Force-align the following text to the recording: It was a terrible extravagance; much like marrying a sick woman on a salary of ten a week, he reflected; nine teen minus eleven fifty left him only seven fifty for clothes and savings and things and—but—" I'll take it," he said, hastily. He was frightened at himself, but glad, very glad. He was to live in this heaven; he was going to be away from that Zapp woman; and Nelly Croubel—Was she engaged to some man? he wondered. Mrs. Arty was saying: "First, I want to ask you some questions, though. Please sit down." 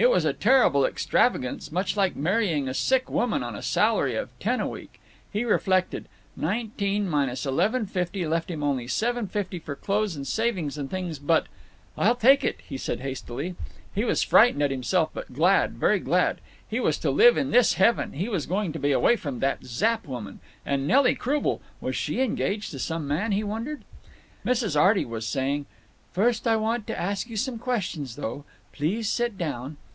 It 0.00 0.08
was 0.08 0.24
a 0.24 0.32
terrible 0.32 0.86
extravagance; 0.86 1.70
much 1.70 1.94
like 1.94 2.16
marrying 2.16 2.68
a 2.68 2.72
sick 2.72 3.10
woman 3.10 3.42
on 3.42 3.54
a 3.54 3.60
salary 3.60 4.14
of 4.14 4.30
ten 4.38 4.58
a 4.58 4.66
week, 4.66 4.98
he 5.30 5.44
reflected; 5.44 6.08
nine 6.34 6.72
teen 6.78 7.06
minus 7.06 7.44
eleven 7.44 7.84
fifty 7.84 8.26
left 8.26 8.50
him 8.50 8.62
only 8.62 8.88
seven 8.88 9.26
fifty 9.26 9.58
for 9.58 9.76
clothes 9.76 10.16
and 10.16 10.26
savings 10.26 10.78
and 10.78 10.90
things 10.90 11.18
and—but—" 11.18 11.48
I'll 11.98 12.14
take 12.14 12.42
it," 12.44 12.60
he 12.66 12.78
said, 12.78 13.00
hastily. 13.00 13.56
He 13.94 14.06
was 14.06 14.22
frightened 14.22 14.62
at 14.62 14.70
himself, 14.70 15.10
but 15.12 15.34
glad, 15.34 15.72
very 15.72 15.98
glad. 16.00 16.40
He 16.66 16.80
was 16.80 16.96
to 17.00 17.10
live 17.10 17.36
in 17.36 17.50
this 17.50 17.74
heaven; 17.74 18.14
he 18.14 18.30
was 18.30 18.46
going 18.46 18.72
to 18.72 18.78
be 18.78 18.92
away 18.92 19.16
from 19.16 19.40
that 19.40 19.64
Zapp 19.64 20.06
woman; 20.06 20.40
and 20.64 20.86
Nelly 20.88 21.14
Croubel—Was 21.14 21.94
she 21.94 22.22
engaged 22.22 22.70
to 22.70 22.78
some 22.78 23.06
man? 23.06 23.32
he 23.32 23.44
wondered. 23.44 23.82
Mrs. 24.46 24.80
Arty 24.80 25.04
was 25.04 25.26
saying: 25.26 25.66
"First, 26.10 26.46
I 26.48 26.56
want 26.56 26.86
to 26.86 26.98
ask 26.98 27.28
you 27.28 27.36
some 27.36 27.58
questions, 27.58 28.16
though. 28.16 28.46
Please 28.72 29.06
sit 29.10 29.36
down." 29.36 29.76